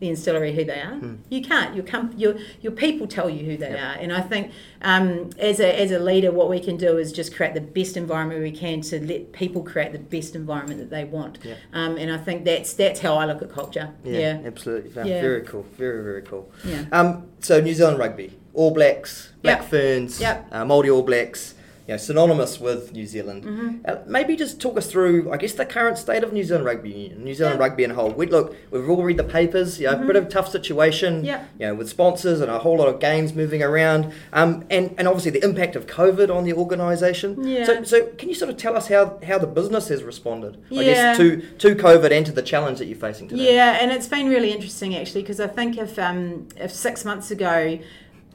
the 0.00 0.10
Instillery 0.10 0.54
who 0.54 0.64
they 0.64 0.80
are. 0.80 0.96
Hmm. 0.96 1.14
You 1.30 1.40
can't. 1.40 1.74
Your, 1.74 1.86
your 2.14 2.38
your 2.60 2.72
people 2.72 3.06
tell 3.06 3.30
you 3.30 3.46
who 3.46 3.56
they 3.56 3.70
yep. 3.70 3.78
are, 3.78 4.00
and 4.02 4.12
I 4.12 4.20
think 4.20 4.52
um, 4.82 5.30
as 5.38 5.60
a 5.60 5.80
as 5.80 5.92
a 5.92 5.98
leader, 5.98 6.30
what 6.30 6.50
we 6.50 6.60
can 6.60 6.76
do 6.76 6.98
is 6.98 7.10
just 7.10 7.34
create 7.34 7.54
the 7.54 7.62
best 7.62 7.96
environment 7.96 8.42
we 8.42 8.52
can 8.52 8.82
to 8.82 9.02
let 9.02 9.32
people 9.32 9.62
create 9.62 9.92
the 9.92 9.98
best 9.98 10.36
environment 10.36 10.80
that 10.80 10.90
they 10.90 11.04
want. 11.04 11.38
Yep. 11.42 11.58
Um, 11.72 11.96
and 11.96 12.12
I 12.12 12.18
think 12.18 12.44
that's 12.44 12.74
that's 12.74 13.00
how 13.00 13.14
I 13.14 13.24
look 13.24 13.40
at 13.40 13.50
culture. 13.50 13.94
Yeah, 14.04 14.18
yeah. 14.18 14.40
absolutely. 14.44 14.90
Yeah. 14.90 15.22
Very 15.22 15.40
cool. 15.40 15.62
Very 15.78 16.04
very 16.04 16.22
cool. 16.22 16.52
Yeah. 16.64 16.84
Um, 16.92 17.28
so 17.40 17.60
New 17.62 17.72
Zealand 17.72 17.98
rugby, 17.98 18.38
All 18.52 18.72
Blacks, 18.72 19.32
Black 19.42 19.60
yep. 19.60 19.70
Ferns, 19.70 20.20
yep. 20.20 20.46
Uh, 20.52 20.64
Māori 20.64 20.94
All 20.94 21.02
Blacks 21.02 21.54
you 21.86 21.92
know, 21.92 21.98
synonymous 21.98 22.58
with 22.58 22.92
New 22.94 23.04
Zealand. 23.04 23.44
Mm-hmm. 23.44 23.78
Uh, 23.84 23.96
maybe 24.06 24.36
just 24.36 24.58
talk 24.58 24.78
us 24.78 24.86
through, 24.86 25.30
I 25.30 25.36
guess, 25.36 25.52
the 25.52 25.66
current 25.66 25.98
state 25.98 26.24
of 26.24 26.32
New 26.32 26.42
Zealand 26.42 26.64
rugby, 26.64 26.90
union, 26.90 27.22
New 27.22 27.34
Zealand 27.34 27.58
yeah. 27.58 27.66
rugby 27.66 27.84
in 27.84 27.90
whole. 27.90 28.10
We 28.10 28.26
look, 28.26 28.56
we've 28.70 28.88
all 28.88 29.02
read 29.02 29.18
the 29.18 29.24
papers. 29.24 29.78
You 29.78 29.88
know, 29.88 29.94
mm-hmm. 29.94 30.04
a 30.04 30.06
bit 30.06 30.16
of 30.16 30.26
a 30.26 30.28
tough 30.30 30.48
situation. 30.48 31.24
Yeah. 31.24 31.44
You 31.58 31.66
know, 31.66 31.74
with 31.74 31.90
sponsors 31.90 32.40
and 32.40 32.50
a 32.50 32.58
whole 32.58 32.78
lot 32.78 32.88
of 32.88 33.00
games 33.00 33.34
moving 33.34 33.62
around, 33.62 34.14
um, 34.32 34.64
and 34.70 34.94
and 34.96 35.06
obviously 35.06 35.30
the 35.30 35.44
impact 35.44 35.76
of 35.76 35.86
COVID 35.86 36.34
on 36.34 36.44
the 36.44 36.54
organisation. 36.54 37.46
Yeah. 37.46 37.64
So, 37.64 37.84
so 37.84 38.06
can 38.16 38.30
you 38.30 38.34
sort 38.34 38.50
of 38.50 38.56
tell 38.56 38.76
us 38.76 38.88
how, 38.88 39.20
how 39.26 39.36
the 39.36 39.46
business 39.46 39.88
has 39.88 40.02
responded? 40.02 40.62
Yeah. 40.70 40.80
I 40.80 40.84
guess 40.84 41.16
to 41.18 41.40
to 41.40 41.74
COVID 41.74 42.10
and 42.12 42.24
to 42.24 42.32
the 42.32 42.42
challenge 42.42 42.78
that 42.78 42.86
you're 42.86 42.96
facing 42.96 43.28
today. 43.28 43.54
Yeah, 43.54 43.78
and 43.78 43.92
it's 43.92 44.08
been 44.08 44.30
really 44.30 44.52
interesting 44.52 44.96
actually 44.96 45.20
because 45.20 45.38
I 45.38 45.48
think 45.48 45.76
if 45.76 45.98
um 45.98 46.48
if 46.56 46.72
six 46.72 47.04
months 47.04 47.30
ago 47.30 47.78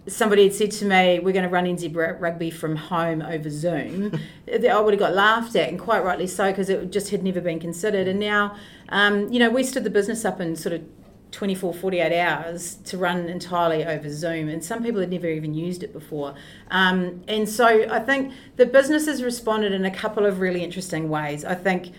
somebody 0.10 0.44
had 0.44 0.54
said 0.54 0.72
to 0.72 0.86
me, 0.86 1.20
"We're 1.20 1.34
going 1.34 1.44
to 1.44 1.50
run 1.50 1.66
NZ 1.66 2.20
rugby 2.20 2.52
from 2.52 2.76
home 2.76 3.22
over 3.22 3.50
Zoom," 3.50 4.20
I 4.48 4.80
would 4.80 4.94
have 4.94 5.00
got 5.00 5.14
laughed 5.14 5.56
at, 5.56 5.70
and 5.70 5.80
quite 5.80 6.04
rightly 6.04 6.28
so, 6.28 6.52
because 6.52 6.70
it 6.70 6.92
just 6.92 7.10
had 7.10 7.24
never 7.24 7.42
been 7.42 7.60
considered. 7.60 8.08
And 8.08 8.20
now, 8.20 8.56
um, 8.90 9.32
you 9.32 9.40
know, 9.40 9.50
we 9.50 9.64
stood 9.64 9.84
the 9.84 9.90
business 9.90 10.26
up 10.26 10.42
in 10.42 10.56
sort 10.56 10.74
of 10.74 10.84
24, 11.32 11.74
48 11.74 12.20
hours 12.20 12.76
to 12.86 12.98
run 12.98 13.30
entirely 13.30 13.86
over 13.86 14.10
Zoom, 14.10 14.50
and 14.50 14.64
some 14.64 14.84
people 14.84 15.00
had 15.00 15.12
never 15.12 15.28
even 15.28 15.54
used 15.54 15.84
it 15.84 15.94
before. 15.94 16.34
Um, 16.72 17.22
and 17.28 17.48
so 17.48 17.66
I 17.90 18.00
think 18.00 18.34
the 18.56 18.66
business 18.66 19.06
has 19.06 19.24
responded 19.24 19.72
in 19.72 19.86
a 19.86 19.92
couple 19.92 20.26
of 20.26 20.40
really 20.40 20.64
interesting 20.64 21.10
ways. 21.10 21.46
I 21.46 21.56
think 21.56 21.94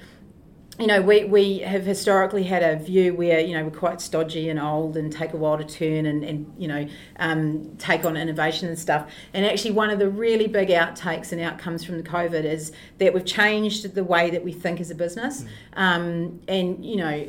you 0.81 0.87
know, 0.87 1.03
we, 1.03 1.25
we 1.25 1.59
have 1.59 1.85
historically 1.85 2.45
had 2.45 2.63
a 2.63 2.77
view 2.83 3.15
where, 3.15 3.41
you 3.41 3.55
know, 3.57 3.65
we're 3.65 3.71
quite 3.71 4.01
stodgy 4.01 4.49
and 4.49 4.59
old 4.59 4.97
and 4.97 5.13
take 5.13 5.33
a 5.35 5.37
while 5.37 5.59
to 5.59 5.65
turn 5.65 6.07
and, 6.07 6.25
and 6.25 6.53
you 6.57 6.67
know, 6.69 6.89
um, 7.19 7.77
take 7.77 8.05
on 8.05 8.17
innovation 8.17 8.69
and 8.69 8.79
stuff. 8.79 9.11
And 9.35 9.45
actually, 9.45 9.73
one 9.73 9.91
of 9.91 9.99
the 9.99 10.09
really 10.09 10.47
big 10.47 10.69
outtakes 10.69 11.33
and 11.33 11.41
outcomes 11.41 11.85
from 11.85 11.99
the 11.99 12.03
COVID 12.03 12.45
is 12.45 12.73
that 12.99 13.13
we've 13.13 13.25
changed 13.25 13.95
the 13.95 14.05
way 14.05 14.31
that 14.31 14.43
we 14.43 14.53
think 14.53 14.81
as 14.81 14.91
a 14.91 14.95
business. 14.95 15.43
Mm. 15.43 15.49
Um, 15.75 16.41
and, 16.49 16.85
you 16.85 16.97
know, 16.97 17.27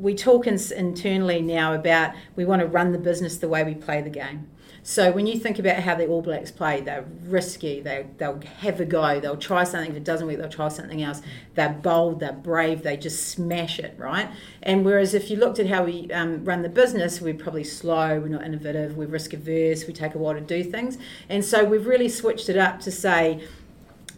we 0.00 0.14
talk 0.14 0.46
in, 0.46 0.58
internally 0.76 1.42
now 1.42 1.74
about 1.74 2.14
we 2.34 2.44
want 2.44 2.60
to 2.60 2.66
run 2.66 2.92
the 2.92 2.98
business 2.98 3.36
the 3.36 3.48
way 3.48 3.62
we 3.62 3.74
play 3.74 4.00
the 4.00 4.10
game. 4.10 4.48
So 4.82 5.12
when 5.12 5.26
you 5.26 5.38
think 5.38 5.58
about 5.58 5.76
how 5.82 5.94
the 5.94 6.06
All 6.06 6.22
Blacks 6.22 6.50
play, 6.50 6.80
they're 6.80 7.04
risky. 7.24 7.80
They 7.80 8.06
they'll 8.16 8.40
have 8.60 8.80
a 8.80 8.86
go. 8.86 9.20
They'll 9.20 9.36
try 9.36 9.64
something. 9.64 9.90
If 9.90 9.96
it 9.96 10.04
doesn't 10.04 10.26
work, 10.26 10.38
they'll 10.38 10.48
try 10.48 10.68
something 10.68 11.02
else. 11.02 11.20
They're 11.54 11.68
bold. 11.68 12.20
They're 12.20 12.32
brave. 12.32 12.82
They 12.82 12.96
just 12.96 13.28
smash 13.28 13.78
it, 13.78 13.94
right? 13.98 14.30
And 14.62 14.84
whereas 14.84 15.12
if 15.12 15.30
you 15.30 15.36
looked 15.36 15.58
at 15.58 15.66
how 15.66 15.84
we 15.84 16.10
um, 16.12 16.44
run 16.46 16.62
the 16.62 16.70
business, 16.70 17.20
we're 17.20 17.34
probably 17.34 17.64
slow. 17.64 18.20
We're 18.20 18.28
not 18.28 18.42
innovative. 18.42 18.96
We're 18.96 19.06
risk 19.06 19.34
averse. 19.34 19.86
We 19.86 19.92
take 19.92 20.14
a 20.14 20.18
while 20.18 20.34
to 20.34 20.40
do 20.40 20.64
things. 20.64 20.96
And 21.28 21.44
so 21.44 21.62
we've 21.62 21.86
really 21.86 22.08
switched 22.08 22.48
it 22.48 22.56
up 22.56 22.80
to 22.80 22.90
say 22.90 23.46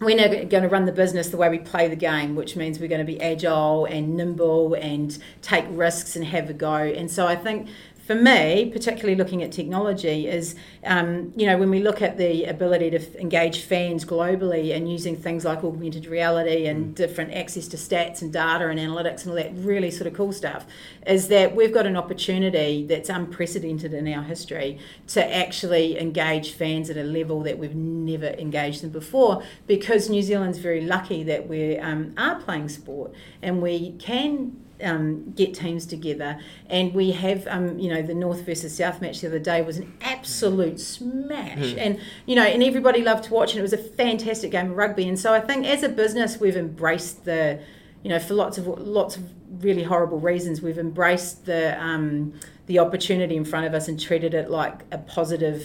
we're 0.05 0.15
now 0.15 0.27
going 0.27 0.63
to 0.63 0.69
run 0.69 0.85
the 0.85 0.91
business 0.91 1.29
the 1.29 1.37
way 1.37 1.49
we 1.49 1.59
play 1.59 1.87
the 1.87 1.95
game, 1.95 2.35
which 2.35 2.55
means 2.55 2.79
we're 2.79 2.87
going 2.87 3.05
to 3.05 3.11
be 3.11 3.19
agile 3.21 3.85
and 3.85 4.15
nimble 4.15 4.73
and 4.75 5.17
take 5.41 5.65
risks 5.69 6.15
and 6.15 6.25
have 6.25 6.49
a 6.49 6.53
go. 6.53 6.75
And 6.75 7.09
so 7.09 7.27
I 7.27 7.35
think 7.35 7.69
for 8.05 8.15
me, 8.15 8.69
particularly 8.71 9.15
looking 9.15 9.41
at 9.43 9.51
technology, 9.51 10.27
is 10.27 10.55
um, 10.83 11.31
you 11.37 11.45
know 11.45 11.57
when 11.57 11.69
we 11.69 11.79
look 11.79 12.01
at 12.01 12.17
the 12.17 12.43
ability 12.43 12.89
to 12.89 13.21
engage 13.21 13.61
fans 13.61 14.03
globally 14.03 14.75
and 14.75 14.91
using 14.91 15.15
things 15.15 15.45
like 15.45 15.63
augmented 15.63 16.05
reality 16.05 16.65
and 16.65 16.87
mm. 16.87 16.95
different 16.95 17.33
access 17.33 17.67
to 17.69 17.77
stats 17.77 18.21
and 18.21 18.33
data 18.33 18.67
and 18.67 18.77
analytics 18.77 19.21
and 19.21 19.29
all 19.29 19.35
that 19.35 19.51
really 19.55 19.89
sort 19.89 20.07
of 20.07 20.13
cool 20.13 20.33
stuff, 20.33 20.65
is 21.07 21.29
that 21.29 21.55
we've 21.55 21.73
got 21.73 21.85
an 21.85 21.95
opportunity 21.95 22.85
that's 22.85 23.09
unprecedented 23.09 23.93
in 23.93 24.11
our 24.11 24.23
history 24.23 24.77
to 25.07 25.35
actually 25.35 25.97
engage 25.97 26.51
fans 26.51 26.89
at 26.89 26.97
a 26.97 27.03
level 27.03 27.41
that 27.41 27.57
we've 27.57 27.75
never 27.75 28.27
engaged 28.27 28.83
them 28.83 28.89
before 28.89 29.41
because 29.65 30.09
New 30.09 30.21
Zealand's 30.21 30.57
very 30.57 30.81
lucky 30.81 31.23
that 31.23 31.47
we 31.47 31.77
um, 31.77 32.13
are 32.17 32.41
playing 32.41 32.67
sport 32.67 33.13
and 33.41 33.61
we 33.61 33.91
can 33.93 34.57
um, 34.81 35.31
get 35.31 35.53
teams 35.53 35.85
together. 35.85 36.39
And 36.69 36.93
we 36.93 37.11
have, 37.11 37.47
um, 37.47 37.77
you 37.79 37.89
know, 37.93 38.01
the 38.01 38.13
North 38.13 38.45
versus 38.45 38.75
South 38.75 39.01
match 39.01 39.21
the 39.21 39.27
other 39.27 39.39
day 39.39 39.61
was 39.61 39.77
an 39.77 39.93
absolute 40.01 40.79
smash. 40.79 41.57
Mm. 41.57 41.77
And, 41.77 41.99
you 42.25 42.35
know, 42.35 42.43
and 42.43 42.63
everybody 42.63 43.01
loved 43.01 43.25
to 43.25 43.33
watch, 43.33 43.51
and 43.51 43.59
it 43.59 43.63
was 43.63 43.73
a 43.73 43.77
fantastic 43.77 44.51
game 44.51 44.71
of 44.71 44.77
rugby. 44.77 45.07
And 45.07 45.19
so 45.19 45.33
I 45.33 45.39
think 45.39 45.65
as 45.65 45.83
a 45.83 45.89
business, 45.89 46.39
we've 46.39 46.57
embraced 46.57 47.25
the, 47.25 47.59
you 48.03 48.09
know, 48.09 48.19
for 48.19 48.33
lots 48.33 48.57
of 48.57 48.67
lots 48.67 49.15
of 49.15 49.23
really 49.63 49.83
horrible 49.83 50.19
reasons, 50.19 50.61
we've 50.61 50.79
embraced 50.79 51.45
the 51.45 51.81
um, 51.81 52.33
the 52.67 52.79
opportunity 52.79 53.35
in 53.35 53.45
front 53.45 53.65
of 53.65 53.73
us 53.73 53.87
and 53.87 53.99
treated 53.99 54.33
it 54.33 54.49
like 54.49 54.81
a 54.91 54.97
positive 54.97 55.63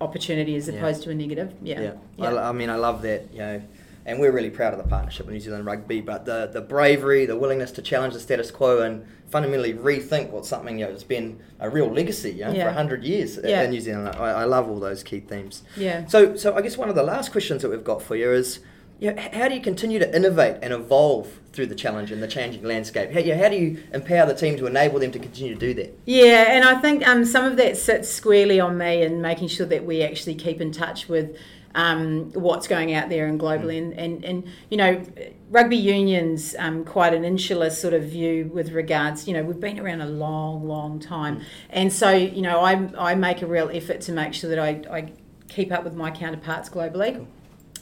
opportunity 0.00 0.56
as 0.56 0.68
opposed 0.68 1.00
yeah. 1.00 1.04
to 1.04 1.10
a 1.10 1.14
negative. 1.14 1.54
Yeah. 1.62 1.80
Yeah. 1.80 1.92
yeah. 2.16 2.34
I, 2.34 2.48
I 2.48 2.52
mean, 2.52 2.70
I 2.70 2.76
love 2.76 3.02
that. 3.02 3.32
You 3.32 3.38
know 3.38 3.62
and 4.06 4.18
we're 4.18 4.32
really 4.32 4.50
proud 4.50 4.72
of 4.72 4.82
the 4.82 4.88
partnership 4.88 5.26
with 5.26 5.34
New 5.34 5.40
Zealand 5.40 5.66
Rugby. 5.66 6.00
But 6.00 6.24
the 6.24 6.50
the 6.52 6.60
bravery, 6.60 7.26
the 7.26 7.36
willingness 7.36 7.70
to 7.72 7.82
challenge 7.82 8.14
the 8.14 8.20
status 8.20 8.50
quo, 8.50 8.80
and 8.82 9.06
fundamentally 9.30 9.74
rethink 9.74 10.30
what's 10.30 10.48
something 10.48 10.78
you 10.78 10.84
know 10.84 10.92
has 10.92 11.04
been 11.04 11.40
a 11.60 11.70
real 11.70 11.88
legacy 11.88 12.32
you 12.32 12.44
know, 12.44 12.50
yeah. 12.50 12.64
for 12.64 12.72
hundred 12.72 13.04
years 13.04 13.38
yeah. 13.42 13.62
in 13.62 13.70
New 13.70 13.80
Zealand. 13.80 14.08
I, 14.08 14.30
I, 14.30 14.44
love 14.44 14.68
all 14.68 14.80
those 14.80 15.04
key 15.04 15.20
themes. 15.20 15.62
Yeah. 15.76 16.06
So 16.06 16.36
so 16.36 16.56
I 16.56 16.62
guess 16.62 16.76
one 16.76 16.88
of 16.88 16.94
the 16.94 17.02
last 17.02 17.30
questions 17.32 17.62
that 17.62 17.70
we've 17.70 17.84
got 17.84 18.02
for 18.02 18.16
you 18.16 18.32
is. 18.32 18.60
You 18.98 19.14
know, 19.14 19.28
how 19.32 19.48
do 19.48 19.54
you 19.54 19.62
continue 19.62 19.98
to 19.98 20.14
innovate 20.14 20.58
and 20.60 20.74
evolve 20.74 21.40
through 21.54 21.68
the 21.68 21.74
challenge 21.74 22.12
and 22.12 22.22
the 22.22 22.28
changing 22.28 22.62
landscape? 22.64 23.10
How, 23.10 23.20
you 23.20 23.34
know, 23.34 23.42
how 23.42 23.48
do 23.48 23.56
you 23.56 23.82
empower 23.94 24.26
the 24.26 24.34
team 24.34 24.58
to 24.58 24.66
enable 24.66 24.98
them 24.98 25.10
to 25.12 25.18
continue 25.18 25.54
to 25.54 25.58
do 25.58 25.72
that? 25.72 25.98
Yeah, 26.04 26.52
and 26.52 26.66
I 26.66 26.78
think 26.82 27.08
um, 27.08 27.24
some 27.24 27.46
of 27.46 27.56
that 27.56 27.78
sits 27.78 28.10
squarely 28.10 28.60
on 28.60 28.76
me 28.76 29.02
and 29.02 29.22
making 29.22 29.48
sure 29.48 29.64
that 29.64 29.86
we 29.86 30.02
actually 30.02 30.34
keep 30.34 30.60
in 30.60 30.70
touch 30.70 31.08
with 31.08 31.34
um, 31.74 32.30
what's 32.32 32.66
going 32.66 32.94
out 32.94 33.08
there 33.08 33.26
and 33.26 33.38
globally. 33.38 33.80
Mm. 33.80 33.92
And, 33.92 33.94
and, 33.94 34.24
and, 34.24 34.44
you 34.70 34.76
know, 34.76 35.02
rugby 35.50 35.76
union's 35.76 36.54
um, 36.58 36.84
quite 36.84 37.14
an 37.14 37.24
insular 37.24 37.70
sort 37.70 37.94
of 37.94 38.04
view 38.04 38.50
with 38.52 38.72
regards, 38.72 39.26
you 39.28 39.34
know, 39.34 39.42
we've 39.42 39.60
been 39.60 39.78
around 39.78 40.00
a 40.00 40.06
long, 40.06 40.66
long 40.66 40.98
time. 40.98 41.38
Mm. 41.38 41.44
And 41.70 41.92
so, 41.92 42.10
you 42.10 42.42
know, 42.42 42.60
I, 42.60 42.88
I 42.98 43.14
make 43.14 43.42
a 43.42 43.46
real 43.46 43.70
effort 43.72 44.00
to 44.02 44.12
make 44.12 44.34
sure 44.34 44.50
that 44.50 44.58
I, 44.58 44.82
I 44.90 45.12
keep 45.48 45.72
up 45.72 45.84
with 45.84 45.94
my 45.94 46.10
counterparts 46.10 46.68
globally. 46.68 47.16
Cool 47.16 47.26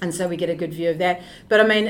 and 0.00 0.14
so 0.14 0.28
we 0.28 0.36
get 0.36 0.48
a 0.48 0.54
good 0.54 0.72
view 0.72 0.90
of 0.90 0.98
that. 0.98 1.22
But 1.48 1.60
I 1.60 1.66
mean, 1.66 1.84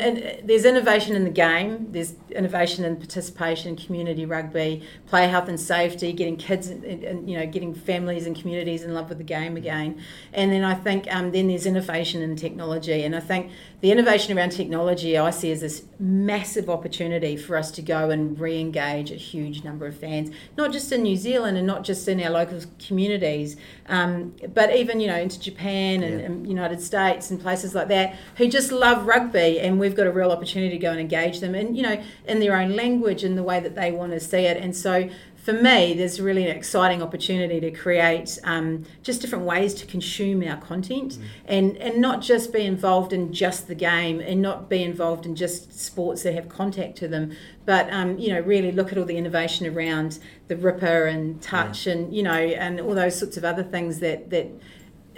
there's 0.45 0.65
innovation 0.65 1.15
in 1.15 1.25
the 1.25 1.31
game. 1.31 1.93
There's 1.93 2.15
innovation 2.31 2.85
in 2.85 2.97
participation, 2.97 3.77
community 3.77 4.25
rugby, 4.25 4.83
player 5.07 5.29
health 5.29 5.49
and 5.49 5.61
safety, 5.61 6.12
getting 6.15 6.37
kids, 6.37 6.69
and, 6.69 7.29
you 7.29 7.38
know, 7.38 7.47
getting 7.47 7.75
families 7.75 8.27
and 8.27 8.35
communities 8.35 8.83
in 8.83 8.95
love 8.95 9.11
with 9.11 9.19
the 9.19 9.25
game 9.25 9.57
again. 9.57 10.00
And 10.33 10.50
then 10.50 10.65
I 10.65 10.75
think 10.75 11.07
um, 11.15 11.33
then 11.33 11.49
there's 11.49 11.67
innovation 11.67 12.23
in 12.23 12.35
technology. 12.37 13.03
And 13.03 13.15
I 13.15 13.21
think 13.21 13.50
the 13.83 13.93
innovation 13.93 14.37
around 14.37 14.50
technology 14.50 15.19
I 15.19 15.31
see 15.31 15.53
as 15.53 15.61
this 15.61 15.85
massive 15.99 16.71
opportunity 16.71 17.37
for 17.37 17.57
us 17.57 17.71
to 17.73 17.83
go 17.83 18.09
and 18.09 18.41
re-engage 18.41 19.11
a 19.11 19.17
huge 19.17 19.65
number 19.65 19.87
of 19.87 19.97
fans, 19.99 20.31
not 20.57 20.73
just 20.73 20.91
in 20.93 21.03
New 21.03 21.17
Zealand 21.17 21.59
and 21.59 21.67
not 21.67 21.85
just 21.85 22.09
in 22.09 22.23
our 22.23 22.31
local 22.31 22.61
communities, 22.79 23.57
um, 23.87 24.35
but 24.55 24.75
even 24.75 24.99
you 25.00 25.09
know 25.09 25.17
into 25.17 25.38
Japan 25.38 26.03
and, 26.03 26.21
yeah. 26.21 26.27
and 26.27 26.49
United 26.49 26.81
States 26.81 27.31
and 27.31 27.38
places 27.41 27.75
like 27.75 27.88
that 27.88 27.98
who 28.37 28.49
just 28.49 28.73
love 28.73 29.07
rugby, 29.07 29.61
and 29.61 29.78
we've 29.78 29.95
got 29.95 30.07
a 30.07 30.12
real 30.12 30.31
opportunity 30.31 30.76
to 30.76 30.78
go 30.78 30.90
and 30.90 31.00
engage 31.00 31.40
them, 31.40 31.55
and 31.55 31.76
you 31.76 31.83
know, 31.83 32.02
in 32.26 32.40
their 32.40 32.57
own 32.57 32.75
language 32.76 33.25
and 33.25 33.37
the 33.37 33.43
way 33.43 33.61
that 33.61 33.75
they 33.75 33.90
want 33.90 34.12
to 34.12 34.21
see 34.21 34.40
it. 34.40 34.57
And 34.57 34.76
so, 34.76 35.09
for 35.37 35.52
me, 35.52 35.95
there's 35.95 36.21
really 36.21 36.45
an 36.49 36.55
exciting 36.55 37.02
opportunity 37.02 37.59
to 37.61 37.71
create 37.71 38.38
um, 38.45 38.85
just 39.02 39.23
different 39.23 39.45
ways 39.45 39.73
to 39.75 39.87
consume 39.87 40.43
our 40.47 40.59
content, 40.59 41.12
mm. 41.14 41.25
and 41.47 41.76
and 41.78 42.00
not 42.00 42.21
just 42.21 42.52
be 42.52 42.62
involved 42.62 43.12
in 43.12 43.33
just 43.33 43.69
the 43.69 43.75
game, 43.75 44.21
and 44.21 44.43
not 44.43 44.69
be 44.69 44.83
involved 44.83 45.25
in 45.25 45.35
just 45.35 45.78
sports 45.78 46.23
that 46.23 46.35
have 46.35 46.49
contact 46.49 46.97
to 46.99 47.09
them, 47.09 47.33
but 47.64 47.90
um, 47.93 48.19
you 48.19 48.28
know, 48.28 48.40
really 48.40 48.73
look 48.73 48.93
at 48.93 48.99
all 48.99 49.05
the 49.05 49.17
innovation 49.17 49.67
around 49.67 50.19
the 50.49 50.57
Rippa 50.57 51.11
and 51.12 51.40
touch, 51.40 51.87
yeah. 51.87 51.95
and 51.95 52.14
you 52.14 52.23
know, 52.23 52.33
and 52.33 52.81
all 52.81 52.95
those 52.95 53.19
sorts 53.19 53.37
of 53.37 53.45
other 53.45 53.62
things 53.62 54.00
that 54.00 54.31
that 54.31 54.49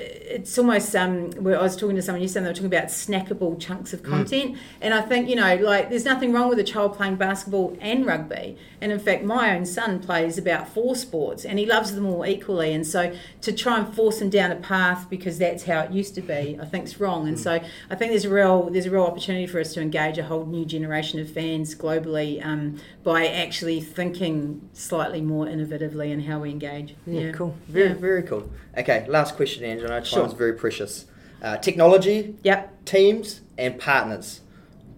it's 0.00 0.56
almost 0.58 0.94
um 0.94 1.30
where 1.32 1.58
I 1.58 1.62
was 1.62 1.76
talking 1.76 1.96
to 1.96 2.02
someone 2.02 2.22
yesterday 2.22 2.44
they 2.44 2.50
were 2.50 2.54
talking 2.54 2.66
about 2.66 2.88
snackable 2.88 3.60
chunks 3.60 3.92
of 3.92 4.02
mm. 4.02 4.08
content 4.08 4.54
mm. 4.54 4.58
and 4.80 4.94
I 4.94 5.02
think 5.02 5.28
you 5.28 5.36
know 5.36 5.56
like 5.56 5.90
there's 5.90 6.04
nothing 6.04 6.32
wrong 6.32 6.48
with 6.48 6.58
a 6.58 6.64
child 6.64 6.96
playing 6.96 7.16
basketball 7.16 7.76
and 7.80 8.06
rugby 8.06 8.56
and 8.80 8.92
in 8.92 8.98
fact 8.98 9.24
my 9.24 9.54
own 9.54 9.66
son 9.66 9.98
plays 9.98 10.38
about 10.38 10.68
four 10.68 10.94
sports 10.94 11.44
and 11.44 11.58
he 11.58 11.66
loves 11.66 11.94
them 11.94 12.06
all 12.06 12.24
equally 12.24 12.72
and 12.72 12.86
so 12.86 13.12
to 13.40 13.52
try 13.52 13.78
and 13.78 13.94
force 13.94 14.20
him 14.20 14.30
down 14.30 14.50
a 14.52 14.56
path 14.56 15.10
because 15.10 15.38
that's 15.38 15.64
how 15.64 15.80
it 15.80 15.90
used 15.90 16.14
to 16.14 16.22
be 16.22 16.56
I 16.60 16.64
think 16.64 16.84
is 16.84 17.00
wrong 17.00 17.26
and 17.26 17.36
mm. 17.36 17.40
so 17.40 17.60
I 17.90 17.94
think 17.96 18.12
there's 18.12 18.24
a 18.24 18.30
real 18.30 18.70
there's 18.70 18.86
a 18.86 18.90
real 18.90 19.04
opportunity 19.04 19.46
for 19.46 19.60
us 19.60 19.74
to 19.74 19.80
engage 19.80 20.16
a 20.16 20.24
whole 20.24 20.46
new 20.46 20.64
generation 20.64 21.18
of 21.20 21.30
fans 21.30 21.74
globally 21.74 22.44
um, 22.44 22.78
by 23.02 23.26
actually 23.26 23.80
thinking 23.80 24.68
slightly 24.72 25.20
more 25.20 25.46
innovatively 25.46 26.10
in 26.10 26.20
how 26.20 26.38
we 26.38 26.50
engage 26.50 26.94
yeah, 27.06 27.20
yeah. 27.20 27.32
cool 27.32 27.56
very 27.66 27.88
yeah. 27.88 27.94
very 27.94 28.22
cool 28.22 28.48
okay 28.78 29.06
last 29.08 29.36
question 29.36 29.64
Angela 29.64 29.89
know 29.90 30.00
time's 30.00 30.08
sure. 30.08 30.28
very 30.28 30.54
precious. 30.54 31.06
Uh, 31.42 31.56
technology, 31.56 32.36
yep. 32.42 32.84
teams, 32.84 33.40
and 33.56 33.78
partners. 33.78 34.40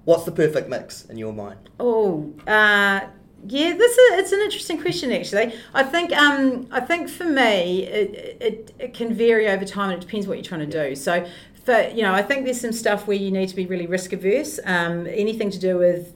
What's 0.05 0.25
the 0.25 0.33
perfect 0.33 0.69
mix 0.69 1.05
in 1.05 1.17
your 1.17 1.33
mind? 1.33 1.71
Oh, 1.79 2.33
uh, 2.49 3.01
yeah, 3.47 3.75
this 3.75 3.93
is 3.93 4.19
it's 4.21 4.33
an 4.33 4.41
interesting 4.41 4.81
question 4.81 5.13
actually. 5.13 5.55
I 5.75 5.83
think 5.83 6.13
um, 6.13 6.67
I 6.71 6.81
think 6.81 7.09
for 7.09 7.25
me 7.25 7.85
it, 7.85 8.37
it, 8.41 8.75
it 8.79 8.95
can 8.95 9.15
vary 9.15 9.49
over 9.49 9.65
time 9.65 9.91
and 9.91 10.03
it 10.03 10.07
depends 10.07 10.27
what 10.27 10.37
you're 10.37 10.45
trying 10.45 10.69
to 10.69 10.89
do. 10.89 10.95
So 10.95 11.27
for 11.65 11.89
you 11.89 12.03
know, 12.03 12.13
I 12.13 12.23
think 12.23 12.45
there's 12.45 12.61
some 12.61 12.73
stuff 12.73 13.07
where 13.07 13.17
you 13.17 13.31
need 13.31 13.49
to 13.49 13.57
be 13.57 13.67
really 13.67 13.87
risk 13.87 14.13
averse. 14.13 14.61
Um, 14.65 15.07
anything 15.07 15.51
to 15.51 15.59
do 15.59 15.77
with 15.79 16.15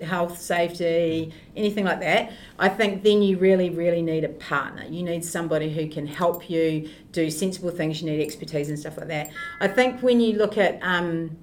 health, 0.00 0.40
safety, 0.40 1.32
anything 1.56 1.84
like 1.84 2.00
that, 2.00 2.32
I 2.58 2.68
think 2.68 3.02
then 3.02 3.22
you 3.22 3.38
really, 3.38 3.70
really 3.70 4.02
need 4.02 4.24
a 4.24 4.28
partner. 4.28 4.84
You 4.84 5.02
need 5.02 5.24
somebody 5.24 5.72
who 5.72 5.88
can 5.88 6.06
help 6.06 6.50
you 6.50 6.90
do 7.12 7.30
sensible 7.30 7.70
things. 7.70 8.02
You 8.02 8.10
need 8.10 8.22
expertise 8.22 8.68
and 8.68 8.78
stuff 8.78 8.98
like 8.98 9.08
that. 9.08 9.30
I 9.60 9.68
think 9.68 10.02
when 10.02 10.20
you 10.20 10.36
look 10.36 10.58
at 10.58 10.78
um, 10.82 11.36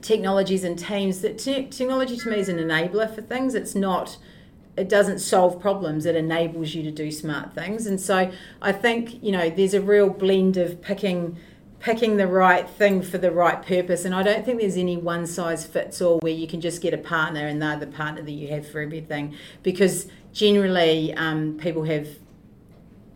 technologies 0.00 0.64
and 0.64 0.78
teams, 0.78 1.20
that 1.20 1.38
te- 1.38 1.66
technology 1.66 2.16
to 2.16 2.30
me 2.30 2.38
is 2.38 2.48
an 2.48 2.58
enabler 2.58 3.14
for 3.14 3.22
things. 3.22 3.54
It's 3.54 3.74
not. 3.74 4.18
It 4.76 4.88
doesn't 4.88 5.18
solve 5.18 5.60
problems. 5.60 6.06
It 6.06 6.16
enables 6.16 6.74
you 6.74 6.82
to 6.84 6.90
do 6.90 7.10
smart 7.10 7.54
things. 7.54 7.86
And 7.86 8.00
so 8.00 8.30
I 8.62 8.72
think 8.72 9.22
you 9.22 9.32
know 9.32 9.50
there's 9.50 9.74
a 9.74 9.80
real 9.80 10.08
blend 10.08 10.56
of 10.56 10.80
picking 10.80 11.36
picking 11.80 12.18
the 12.18 12.26
right 12.26 12.68
thing 12.68 13.02
for 13.02 13.18
the 13.18 13.30
right 13.30 13.64
purpose. 13.64 14.04
And 14.04 14.14
I 14.14 14.22
don't 14.22 14.44
think 14.44 14.60
there's 14.60 14.76
any 14.76 14.96
one 14.96 15.26
size 15.26 15.66
fits 15.66 16.00
all 16.00 16.18
where 16.20 16.32
you 16.32 16.46
can 16.46 16.60
just 16.60 16.82
get 16.82 16.92
a 16.92 16.98
partner 16.98 17.46
and 17.46 17.60
they're 17.60 17.78
the 17.78 17.86
partner 17.86 18.22
that 18.22 18.32
you 18.32 18.48
have 18.48 18.68
for 18.68 18.80
everything. 18.80 19.34
Because 19.62 20.06
generally, 20.32 21.14
um, 21.14 21.56
people 21.58 21.84
have 21.84 22.06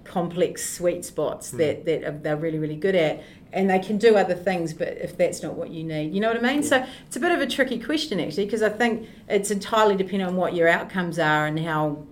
complex 0.04 0.68
sweet 0.68 1.04
spots 1.04 1.52
mm. 1.52 1.58
that, 1.58 1.84
that 1.84 2.22
they're 2.22 2.36
really, 2.36 2.58
really 2.58 2.76
good 2.76 2.94
at. 2.94 3.22
And 3.52 3.70
they 3.70 3.78
can 3.78 3.98
do 3.98 4.16
other 4.16 4.34
things, 4.34 4.72
but 4.72 4.88
if 4.88 5.16
that's 5.16 5.42
not 5.42 5.54
what 5.54 5.70
you 5.70 5.84
need, 5.84 6.12
you 6.12 6.20
know 6.20 6.28
what 6.28 6.38
I 6.38 6.40
mean? 6.40 6.62
Yeah. 6.62 6.68
So 6.68 6.86
it's 7.06 7.16
a 7.16 7.20
bit 7.20 7.30
of 7.30 7.40
a 7.40 7.46
tricky 7.46 7.78
question, 7.78 8.18
actually, 8.18 8.46
because 8.46 8.62
I 8.62 8.68
think 8.68 9.08
it's 9.28 9.50
entirely 9.52 9.94
dependent 9.94 10.30
on 10.30 10.36
what 10.36 10.54
your 10.54 10.68
outcomes 10.68 11.20
are 11.20 11.46
and 11.46 11.60
how 11.60 12.04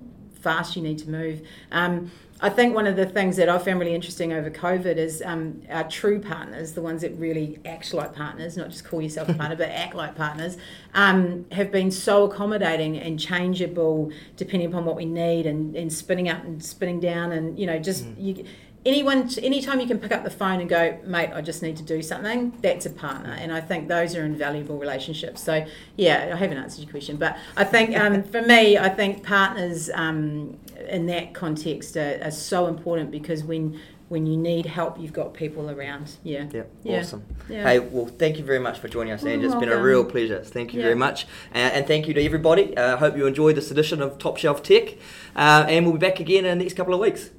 fast 0.42 0.76
you 0.76 0.82
need 0.82 0.98
to 0.98 1.10
move. 1.10 1.42
Um, 1.70 2.10
I 2.44 2.48
think 2.48 2.74
one 2.74 2.88
of 2.88 2.96
the 2.96 3.06
things 3.06 3.36
that 3.36 3.48
I 3.48 3.56
found 3.58 3.78
really 3.78 3.94
interesting 3.94 4.32
over 4.32 4.50
COVID 4.50 4.96
is 4.96 5.22
um, 5.24 5.62
our 5.70 5.88
true 5.88 6.20
partners, 6.20 6.72
the 6.72 6.82
ones 6.82 7.02
that 7.02 7.16
really 7.16 7.60
act 7.64 7.94
like 7.94 8.14
partners, 8.14 8.56
not 8.56 8.70
just 8.70 8.84
call 8.84 9.00
yourself 9.00 9.28
a 9.28 9.34
partner, 9.34 9.54
but 9.58 9.68
act 9.68 9.94
like 9.94 10.16
partners, 10.16 10.56
um, 10.94 11.46
have 11.52 11.70
been 11.70 11.92
so 11.92 12.24
accommodating 12.24 12.98
and 12.98 13.20
changeable 13.20 14.10
depending 14.36 14.68
upon 14.68 14.84
what 14.84 14.96
we 14.96 15.04
need 15.04 15.46
and, 15.46 15.76
and 15.76 15.92
spinning 15.92 16.28
up 16.28 16.42
and 16.42 16.64
spinning 16.64 16.98
down 16.98 17.30
and, 17.30 17.56
you 17.56 17.66
know, 17.66 17.78
just 17.78 18.04
mm. 18.06 18.14
you 18.20 18.44
anyone 18.84 19.28
anytime 19.42 19.80
you 19.80 19.86
can 19.86 19.98
pick 19.98 20.12
up 20.12 20.24
the 20.24 20.30
phone 20.30 20.60
and 20.60 20.68
go 20.68 20.98
mate 21.04 21.30
i 21.34 21.40
just 21.40 21.62
need 21.62 21.76
to 21.76 21.82
do 21.82 22.02
something 22.02 22.52
that's 22.62 22.86
a 22.86 22.90
partner 22.90 23.32
and 23.32 23.52
i 23.52 23.60
think 23.60 23.88
those 23.88 24.16
are 24.16 24.24
invaluable 24.24 24.78
relationships 24.78 25.42
so 25.42 25.64
yeah 25.96 26.30
i 26.32 26.36
haven't 26.36 26.58
answered 26.58 26.82
your 26.82 26.90
question 26.90 27.16
but 27.16 27.36
i 27.56 27.64
think 27.64 27.96
um, 28.02 28.22
for 28.22 28.42
me 28.42 28.76
i 28.76 28.88
think 28.88 29.22
partners 29.22 29.90
um, 29.94 30.58
in 30.88 31.06
that 31.06 31.32
context 31.32 31.96
are, 31.96 32.20
are, 32.22 32.30
so 32.30 32.66
important 32.66 33.10
because 33.10 33.44
when 33.44 33.78
when 34.08 34.26
you 34.26 34.36
need 34.36 34.66
help, 34.66 35.00
you've 35.00 35.14
got 35.14 35.32
people 35.32 35.70
around. 35.70 36.18
Yeah. 36.22 36.46
Yeah. 36.52 36.64
yeah. 36.82 37.00
Awesome. 37.00 37.24
Yeah. 37.48 37.62
Hey, 37.62 37.78
well, 37.78 38.04
thank 38.04 38.36
you 38.36 38.44
very 38.44 38.58
much 38.58 38.78
for 38.78 38.86
joining 38.86 39.14
us, 39.14 39.24
Ange. 39.24 39.42
It's 39.42 39.54
been 39.54 39.70
a 39.70 39.82
real 39.82 40.04
pleasure. 40.04 40.44
Thank 40.44 40.74
you 40.74 40.80
yeah. 40.80 40.84
very 40.84 40.96
much. 40.96 41.24
Uh, 41.54 41.58
and 41.58 41.86
thank 41.86 42.06
you 42.06 42.12
to 42.12 42.22
everybody. 42.22 42.76
I 42.76 42.82
uh, 42.82 42.96
hope 42.98 43.16
you 43.16 43.26
enjoyed 43.26 43.56
this 43.56 43.70
edition 43.70 44.02
of 44.02 44.18
Top 44.18 44.36
Shelf 44.36 44.62
Tech. 44.62 44.98
Uh, 45.34 45.64
and 45.66 45.86
we'll 45.86 45.94
be 45.94 45.98
back 45.98 46.20
again 46.20 46.44
in 46.44 46.58
the 46.58 46.62
next 46.62 46.76
couple 46.76 46.92
of 46.92 47.00
weeks. 47.00 47.30